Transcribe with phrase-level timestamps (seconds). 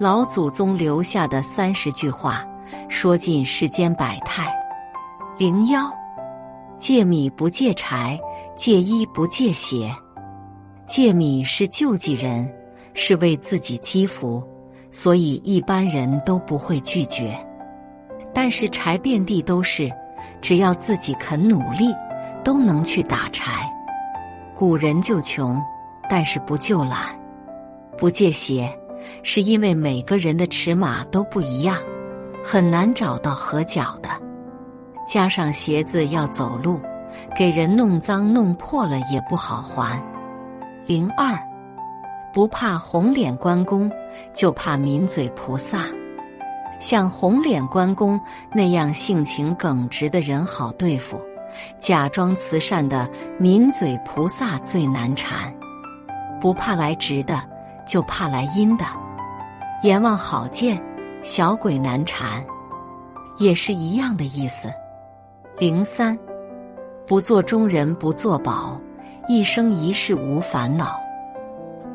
[0.00, 2.42] 老祖宗留下的三十句话，
[2.88, 4.50] 说尽世间百态。
[5.36, 5.92] 零幺，
[6.78, 8.18] 借米不借柴，
[8.56, 9.94] 借衣不借鞋。
[10.86, 12.50] 借米是救济人，
[12.94, 14.42] 是为自己积福，
[14.90, 17.36] 所以一般人都不会拒绝。
[18.32, 19.92] 但是柴遍地都是，
[20.40, 21.94] 只要自己肯努力，
[22.42, 23.70] 都能去打柴。
[24.54, 25.62] 古人就穷，
[26.08, 27.14] 但是不救懒。
[27.98, 28.66] 不借鞋，
[29.22, 31.76] 是因为每个人的尺码都不一样，
[32.44, 34.08] 很难找到合脚的。
[35.06, 36.80] 加上鞋子要走路，
[37.36, 40.00] 给人弄脏弄破了也不好还。
[40.86, 41.38] 零二，
[42.32, 43.90] 不怕红脸关公，
[44.32, 45.84] 就怕抿嘴菩萨。
[46.78, 48.18] 像红脸关公
[48.52, 51.20] 那样性情耿直的人好对付，
[51.78, 55.54] 假装慈善的抿嘴菩萨最难缠。
[56.40, 57.38] 不怕来直的，
[57.90, 58.84] 就怕来阴的。
[59.82, 60.80] 阎王好见，
[61.22, 62.44] 小鬼难缠，
[63.38, 64.70] 也是一样的意思。
[65.58, 66.16] 零三，
[67.06, 68.80] 不做中人不做宝，
[69.28, 71.00] 一生一世无烦恼。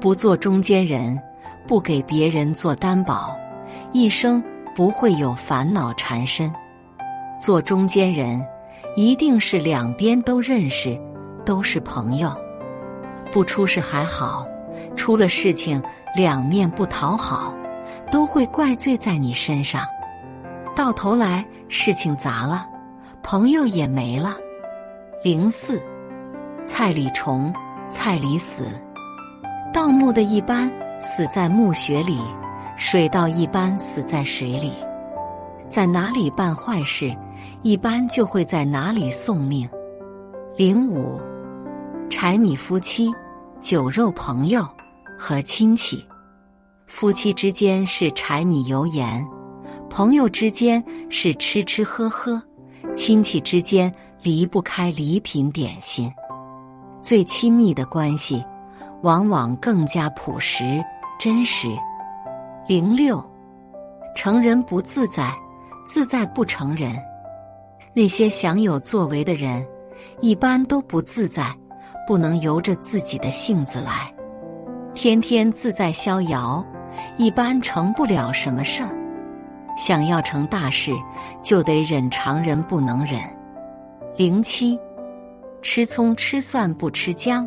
[0.02, 1.18] 不做中间人，
[1.66, 3.36] 不给别人做担保，
[3.94, 4.44] 一生。
[4.76, 6.54] 不会有烦恼缠身，
[7.40, 8.46] 做中间人
[8.98, 11.00] 一定是两边都认识，
[11.46, 12.30] 都是朋友。
[13.32, 14.46] 不出事还好，
[14.96, 15.82] 出了事情
[16.16, 17.56] 两面不讨好，
[18.12, 19.86] 都会怪罪在你身上。
[20.76, 22.66] 到头来事情砸了，
[23.22, 24.36] 朋友也没了。
[25.24, 25.82] 零四，
[26.66, 27.54] 菜里虫，
[27.90, 28.68] 菜里死。
[29.74, 32.20] 盗墓的一般死在墓穴里。
[32.78, 34.74] 水稻一般死在水里，
[35.70, 37.16] 在哪里办坏事，
[37.62, 39.66] 一般就会在哪里送命。
[40.58, 41.18] 零五，
[42.10, 43.10] 柴米夫妻，
[43.62, 44.68] 酒肉朋友
[45.18, 46.06] 和亲戚。
[46.88, 49.26] 夫妻之间是柴米油盐，
[49.90, 52.42] 朋友之间是吃吃喝喝，
[52.94, 56.12] 亲戚之间离不开礼品点心。
[57.02, 58.44] 最亲密的关系，
[59.02, 60.84] 往往更加朴实
[61.20, 61.68] 真实。
[62.68, 63.24] 零六，
[64.16, 65.32] 成人不自在，
[65.86, 66.96] 自在不成人。
[67.94, 69.66] 那些享有作为的人，
[70.20, 71.56] 一般都不自在，
[72.08, 74.12] 不能由着自己的性子来，
[74.96, 76.66] 天天自在逍遥，
[77.18, 78.90] 一般成不了什么事儿。
[79.78, 80.94] 想要成大事，
[81.44, 83.20] 就得忍常人不能忍。
[84.16, 84.80] 零七，
[85.62, 87.46] 吃葱吃蒜不吃姜，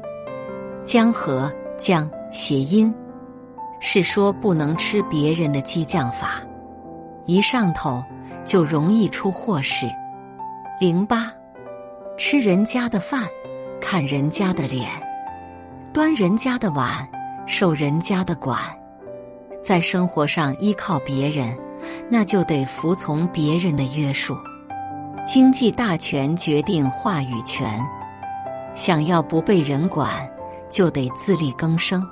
[0.84, 2.94] 姜和姜谐音。
[3.80, 6.42] 是说不能吃别人的激将法，
[7.24, 8.04] 一上头
[8.44, 9.86] 就容易出祸事。
[10.78, 11.32] 零八，
[12.18, 13.24] 吃人家的饭，
[13.80, 14.90] 看人家的脸，
[15.94, 17.08] 端人家的碗，
[17.48, 18.60] 受人家的管，
[19.64, 21.58] 在生活上依靠别人，
[22.10, 24.36] 那就得服从别人的约束。
[25.26, 27.82] 经济大权决定话语权，
[28.74, 30.10] 想要不被人管，
[30.68, 32.06] 就得自力更生。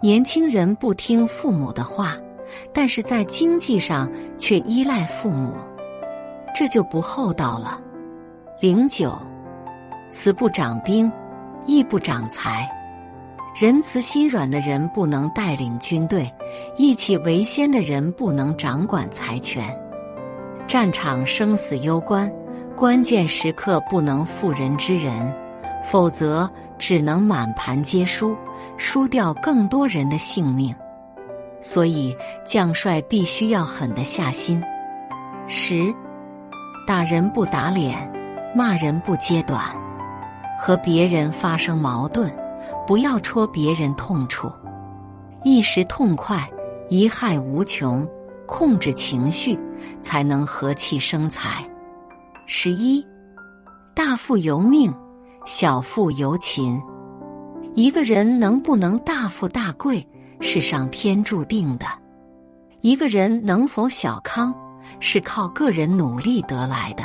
[0.00, 2.16] 年轻人不听父母的话，
[2.72, 5.52] 但是在经济上却依赖父母，
[6.54, 7.78] 这就不厚道了。
[8.60, 9.16] 零九，
[10.08, 11.12] 慈不长兵，
[11.66, 12.66] 义不长财。
[13.60, 16.32] 仁慈心软的人不能带领军队，
[16.76, 19.68] 义气为先的人不能掌管财权。
[20.68, 22.32] 战场生死攸关，
[22.76, 25.34] 关键时刻不能妇人之仁，
[25.82, 26.48] 否则
[26.78, 28.36] 只能满盘皆输。
[28.76, 30.72] 输掉更多人的性命，
[31.60, 34.62] 所以将帅必须要狠得下心。
[35.48, 35.92] 十，
[36.86, 37.96] 打人不打脸，
[38.54, 39.60] 骂人不揭短，
[40.60, 42.32] 和别人发生矛盾，
[42.86, 44.50] 不要戳别人痛处，
[45.44, 46.48] 一时痛快，
[46.90, 48.08] 贻害无穷。
[48.46, 49.60] 控制情绪，
[50.00, 51.62] 才能和气生财。
[52.46, 53.06] 十一，
[53.94, 54.90] 大富由命，
[55.44, 56.80] 小富由勤。
[57.74, 60.08] 一个人能不能大富大贵，
[60.40, 61.84] 是上天注定的；
[62.80, 64.54] 一个人能否小康，
[64.98, 67.04] 是靠个人努力得来的。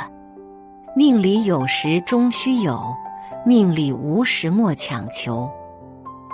[0.96, 2.82] 命里有时终须有，
[3.44, 5.46] 命里无时莫强求。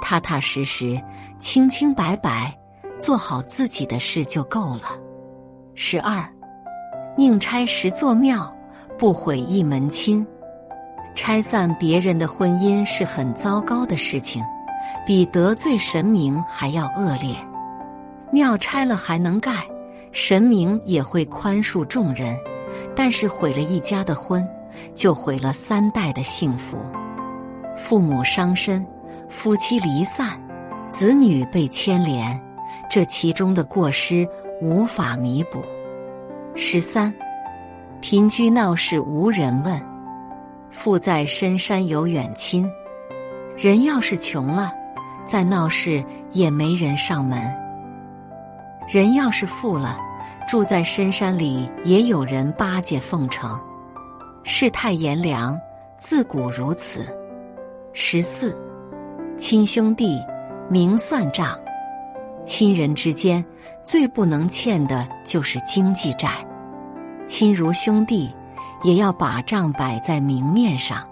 [0.01, 1.01] 踏踏实实、
[1.39, 2.53] 清清白白
[2.99, 4.83] 做好自己的事就够了。
[5.75, 6.29] 十二，
[7.17, 8.55] 宁拆十座庙，
[8.99, 10.27] 不毁一门亲。
[11.15, 14.43] 拆散别人的婚姻是很糟糕的事情，
[15.07, 17.35] 比得罪神明还要恶劣。
[18.33, 19.53] 庙拆了还能盖，
[20.13, 22.39] 神明也会宽恕众人，
[22.95, 24.47] 但是毁了一家的婚，
[24.95, 26.79] 就毁了三代的幸福。
[27.77, 28.87] 父母伤身，
[29.31, 30.39] 夫妻离散，
[30.91, 32.39] 子女被牵连，
[32.91, 34.29] 这其中的过失
[34.61, 35.65] 无法弥补。
[36.57, 37.15] 十三，
[38.01, 39.81] 贫居闹市无人问，
[40.69, 42.69] 富在深山有远亲。
[43.57, 44.73] 人要是穷了，
[45.25, 47.39] 在闹市也没人上门；
[48.89, 49.97] 人要是富了，
[50.49, 53.59] 住在深山里也有人巴结奉承。
[54.43, 55.59] 世态炎凉，
[55.99, 57.07] 自古如此。
[57.93, 58.57] 十四，
[59.41, 60.23] 亲兄弟
[60.69, 61.59] 明算账。
[62.45, 63.43] 亲人之间
[63.83, 66.29] 最不能欠的就是经济债，
[67.27, 68.31] 亲如兄弟，
[68.83, 71.09] 也要把账摆在明面上。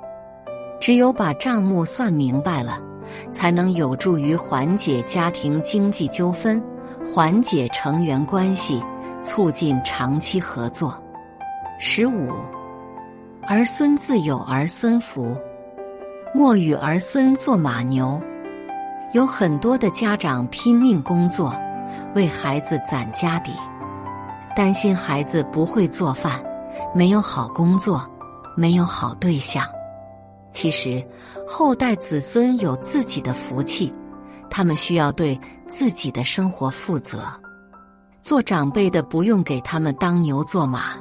[0.78, 2.78] 只有把账目算明白了，
[3.32, 6.62] 才能有助于缓解家庭经济纠纷，
[7.06, 8.84] 缓解成员关系，
[9.22, 11.02] 促进长期合作。
[11.80, 12.30] 十五，
[13.48, 15.34] 儿孙自有儿孙福，
[16.34, 18.20] 莫与儿孙做马牛。
[19.14, 21.54] 有很多的家长拼命工作，
[22.14, 23.52] 为孩子攒家底，
[24.54, 26.42] 担心孩子不会做饭，
[26.94, 28.06] 没有好工作，
[28.54, 29.64] 没有好对象。
[30.52, 31.02] 其实，
[31.46, 33.90] 后代子孙有自己的福气，
[34.50, 37.22] 他们需要对自己的生活负责。
[38.20, 40.96] 做长辈的不用给他们当牛做马，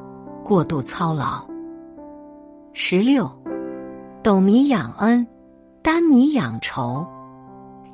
[0.46, 1.46] 过度操劳。
[2.72, 3.30] 十六，
[4.28, 5.26] 斗米养恩，
[5.82, 7.08] 担米养仇。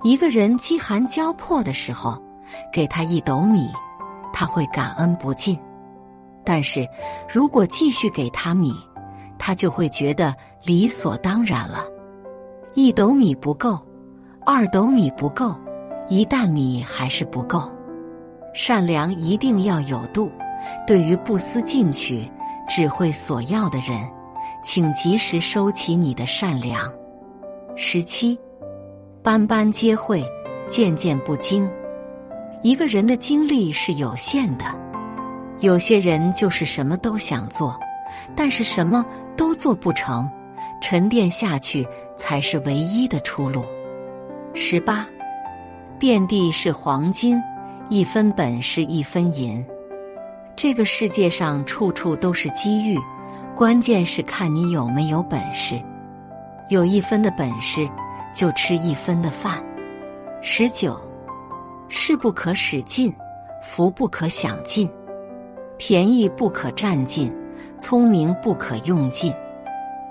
[0.01, 2.19] 一个人饥寒交迫的时候，
[2.71, 3.69] 给他一斗米，
[4.33, 5.56] 他会感恩不尽；
[6.44, 6.89] 但是
[7.31, 8.74] 如果继续给他米，
[9.38, 10.33] 他就会觉得
[10.63, 11.85] 理所当然了。
[12.74, 13.77] 一斗米不够，
[14.44, 15.56] 二斗米不够，
[16.09, 17.71] 一担米还是不够。
[18.56, 20.31] 善良一定要有度。
[20.88, 22.27] 对于不思进取、
[22.68, 24.01] 只会索要的人，
[24.63, 26.92] 请及时收起你的善良。
[27.75, 28.38] 十七。
[29.21, 30.21] 班班皆会，
[30.68, 31.69] 件件不精。
[32.62, 34.65] 一个人的精力是有限的，
[35.60, 37.80] 有些人就是什么都想做，
[38.36, 39.06] 但是什么
[39.38, 40.30] 都做不成。
[40.81, 41.88] 沉淀下去
[42.18, 43.63] 才是唯一的出路。
[44.54, 45.07] 十八，
[45.98, 47.42] 遍地是黄金，
[47.88, 49.66] 一分本事一分银。
[50.57, 53.00] 这个世界上处处都是机遇，
[53.55, 55.81] 关键是看你有没有本事。
[56.69, 57.88] 有一分的本事。
[58.33, 59.63] 就吃一分的饭。
[60.41, 61.00] 十九，
[61.88, 63.13] 事不可使尽，
[63.61, 64.89] 福不可享尽，
[65.77, 67.31] 便宜不可占尽，
[67.77, 69.31] 聪明不可用尽。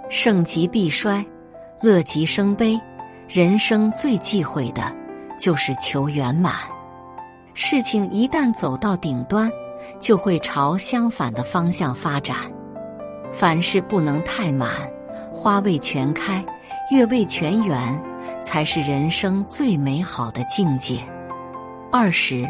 [0.09, 1.27] 盛极必衰，
[1.81, 2.81] 乐极生悲。
[3.29, 4.95] 人生最忌讳的
[5.37, 6.55] 就是求圆满。
[7.55, 9.51] 事情一旦走到顶端，
[9.99, 12.37] 就会朝相反的方向发展。
[13.33, 14.71] 凡事不能太满，
[15.33, 16.45] 花未全开，
[16.91, 18.03] 月未全圆。
[18.45, 20.99] 才是人生最美好的境界。
[21.93, 22.49] 二十，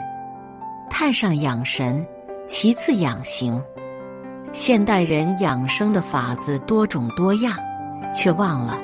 [0.89, 2.05] 太上养神，
[2.49, 3.63] 其次养形。
[4.53, 7.55] 现代人养生的法子多种多样，
[8.15, 8.81] 却忘了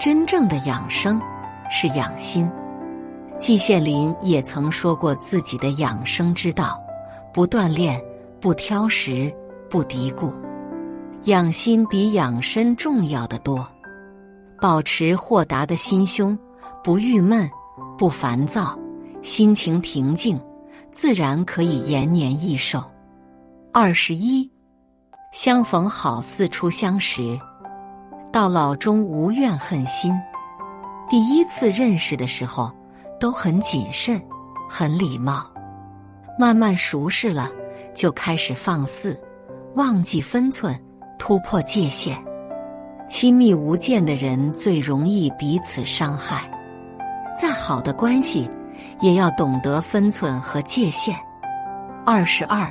[0.00, 1.20] 真正的养生
[1.70, 2.50] 是养心。
[3.38, 6.82] 季羡林也曾说过自己的养生之道：
[7.32, 8.02] 不锻炼，
[8.40, 9.32] 不挑食，
[9.68, 10.32] 不嘀咕。
[11.26, 13.66] 养心比养身重要的多。
[14.60, 16.36] 保持豁达的心胸。
[16.84, 17.50] 不郁闷，
[17.98, 18.78] 不烦躁，
[19.20, 20.40] 心情平静，
[20.92, 22.80] 自然可以延年益寿。
[23.72, 24.48] 二十一，
[25.32, 27.36] 相逢好似初相识，
[28.32, 30.14] 到老终无怨恨心。
[31.08, 32.70] 第一次认识的时候，
[33.18, 34.22] 都很谨慎，
[34.70, 35.44] 很礼貌，
[36.38, 37.50] 慢慢熟识了，
[37.96, 39.20] 就开始放肆，
[39.74, 40.80] 忘记分寸，
[41.18, 42.16] 突破界限。
[43.08, 46.50] 亲密无间的人最容易彼此伤害。
[47.40, 48.50] 再好的关系，
[49.00, 51.14] 也要懂得分寸和界限。
[52.04, 52.68] 二十二，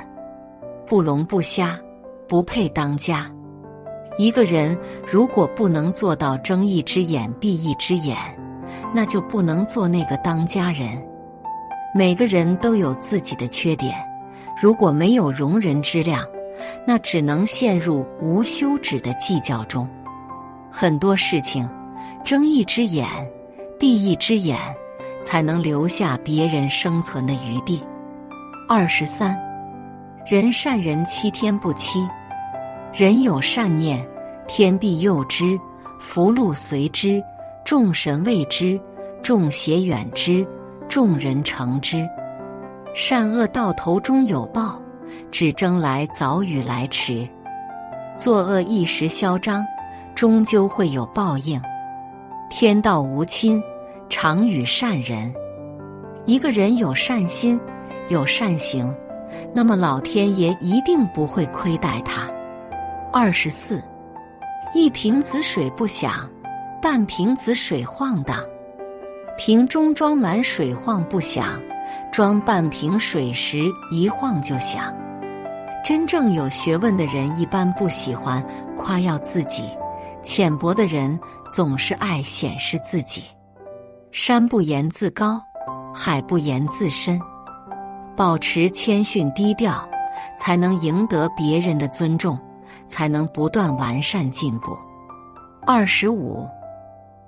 [0.86, 1.78] 不聋不瞎，
[2.28, 3.30] 不配当家。
[4.18, 4.76] 一个人
[5.06, 8.16] 如果不能做到睁一只眼闭一只眼，
[8.94, 11.02] 那就不能做那个当家人。
[11.94, 13.94] 每个人都有自己的缺点，
[14.60, 16.22] 如果没有容人之量，
[16.86, 19.88] 那只能陷入无休止的计较中。
[20.70, 21.68] 很多事情，
[22.24, 23.06] 睁一只眼。
[23.78, 24.58] 闭一只眼，
[25.20, 27.84] 才能留下别人生存的余地。
[28.66, 29.38] 二十三，
[30.26, 32.08] 人善人欺天不欺，
[32.90, 34.02] 人有善念，
[34.48, 35.60] 天必佑之，
[36.00, 37.22] 福禄随之，
[37.66, 38.80] 众神畏之，
[39.22, 40.46] 众邪远之，
[40.88, 42.08] 众人成之。
[42.94, 44.80] 善恶到头终有报，
[45.30, 47.28] 只争来早与来迟。
[48.18, 49.64] 作恶一时嚣张，
[50.14, 51.60] 终究会有报应。
[52.48, 53.62] 天道无亲，
[54.08, 55.34] 常与善人。
[56.24, 57.60] 一个人有善心，
[58.08, 58.94] 有善行，
[59.52, 62.28] 那么老天爷一定不会亏待他。
[63.12, 63.82] 二十四，
[64.74, 66.28] 一瓶子水不响，
[66.80, 68.38] 半瓶子水晃荡。
[69.36, 71.60] 瓶中装满水晃不响，
[72.16, 74.84] 装半瓶水时一晃就响。
[75.84, 78.42] 真正有学问的人一般不喜欢
[78.74, 79.64] 夸耀自己，
[80.22, 81.20] 浅薄的人
[81.50, 83.24] 总是爱显示自己。
[84.12, 85.38] 山不言自高，
[85.94, 87.20] 海不言自深。
[88.16, 89.86] 保持谦逊低调，
[90.38, 92.38] 才能赢得别人的尊重，
[92.88, 94.74] 才能不断完善进步。
[95.66, 96.48] 二十五，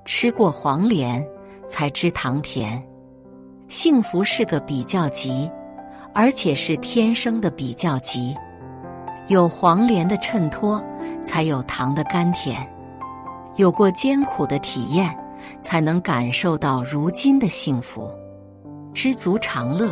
[0.07, 1.23] 吃过黄连。
[1.69, 2.83] 才知糖甜，
[3.69, 5.51] 幸福是个比较级，
[6.15, 8.35] 而且是天生的比较级。
[9.27, 10.83] 有黄连的衬托，
[11.23, 12.67] 才有糖的甘甜。
[13.57, 15.15] 有过艰苦的体验，
[15.61, 18.11] 才能感受到如今的幸福。
[18.95, 19.91] 知足常乐，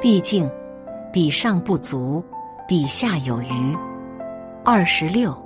[0.00, 0.48] 毕竟
[1.12, 2.24] 比上不足，
[2.68, 3.76] 比下有余。
[4.64, 5.36] 二十六，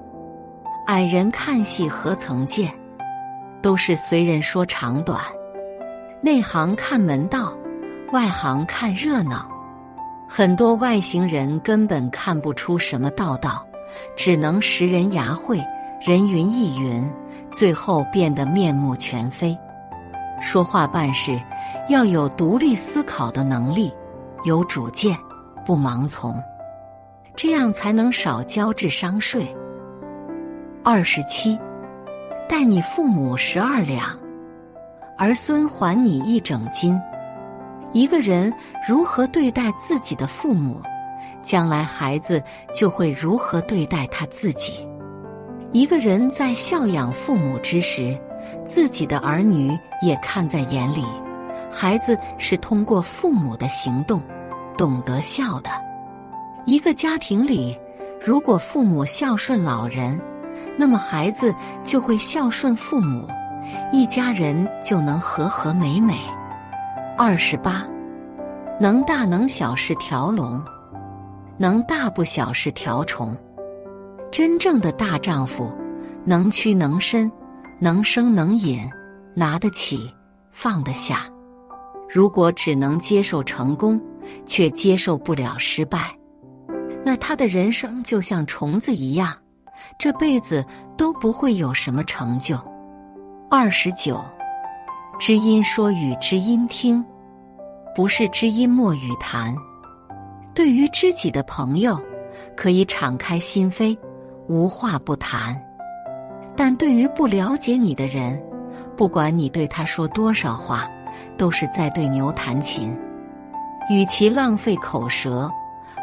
[0.89, 2.71] 矮人看戏何曾见？
[3.63, 5.21] 都是随人说长短，
[6.23, 7.53] 内行看门道，
[8.13, 9.51] 外行看热闹。
[10.29, 13.67] 很多外行人根本看不出什么道道，
[14.15, 15.59] 只能识人牙慧，
[16.01, 17.11] 人云亦云，
[17.51, 19.57] 最后变得面目全非。
[20.41, 21.41] 说话办事
[21.89, 23.93] 要有独立思考的能力，
[24.45, 25.17] 有主见，
[25.65, 26.35] 不盲从，
[27.35, 29.55] 这样才能少交智商税。
[30.85, 31.59] 二十七。
[32.49, 34.19] 待你父母十二两，
[35.21, 36.99] 儿孙还你一整斤。
[37.93, 38.51] 一个人
[38.89, 40.81] 如何对待自己的父母，
[41.43, 42.43] 将来孩子
[42.75, 44.89] 就会如何对待他自己。
[45.73, 48.19] 一个人在孝养父母之时，
[48.65, 51.05] 自己的儿女也看在眼里。
[51.71, 54.23] 孩子是通过父母的行动
[54.75, 55.69] 懂得孝的。
[56.65, 57.79] 一个家庭里，
[58.19, 60.19] 如果父母孝顺老人。
[60.79, 63.29] 那么孩子就会孝顺父母，
[63.93, 66.19] 一家人就能和和美美。
[67.19, 67.87] 二十八，
[68.81, 70.63] 能大能小是条龙，
[71.59, 73.37] 能大不小是条虫。
[74.31, 75.73] 真正的大丈夫，
[76.25, 77.31] 能屈能伸，
[77.81, 78.81] 能生能隐，
[79.35, 80.13] 拿得起
[80.53, 81.27] 放得下。
[82.09, 84.01] 如果只能接受成功，
[84.47, 86.17] 却接受不了失败，
[87.05, 89.37] 那他的人生就像虫子一样。
[89.99, 90.65] 这辈子
[90.97, 92.57] 都不会有什么成就。
[93.53, 94.25] 二十九，
[95.19, 97.05] 知音说与知音听，
[97.97, 99.53] 不是知音莫语谈。
[100.55, 102.01] 对于知己的朋友，
[102.57, 103.99] 可以敞开心扉，
[104.47, 105.53] 无话不谈；
[106.55, 108.41] 但对于不了解你的人，
[108.97, 110.89] 不管你对他说多少话，
[111.37, 112.97] 都是在对牛弹琴。
[113.91, 115.51] 与其浪费口舌，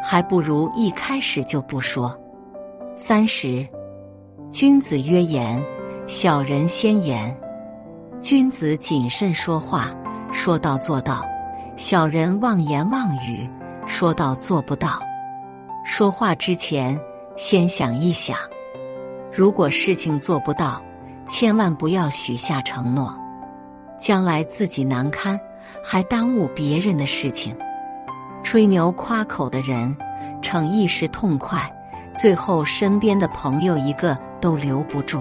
[0.04, 2.14] 还不如一开始就不说。
[2.94, 3.66] 三十。
[4.50, 5.62] 君子曰言，
[6.08, 7.36] 小人先言。
[8.18, 9.90] 君子谨慎说话，
[10.32, 11.20] 说到做到；
[11.76, 13.46] 小人妄言妄语，
[13.86, 14.98] 说到做不到。
[15.84, 16.98] 说话之前，
[17.36, 18.38] 先想一想。
[19.30, 20.80] 如果事情做不到，
[21.26, 23.14] 千万不要许下承诺，
[23.98, 25.38] 将来自己难堪，
[25.84, 27.54] 还耽误别人的事情。
[28.42, 29.94] 吹牛夸口的人，
[30.40, 31.70] 逞一时痛快，
[32.16, 34.18] 最后身边的朋友一个。
[34.40, 35.20] 都留不住。